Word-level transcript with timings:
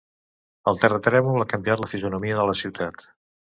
El 0.71 0.79
terratrèmol 0.83 1.45
ha 1.45 1.47
canviat 1.53 1.85
la 1.85 1.91
fisonomia 1.93 2.41
de 2.43 2.49
la 2.53 2.59
ciutat. 2.65 3.09